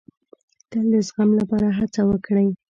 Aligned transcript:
تل 0.69 0.85
د 0.93 0.95
زغم 1.07 1.29
لپاره 1.39 1.67
هڅه 1.77 2.01
وکړئ. 2.09 2.47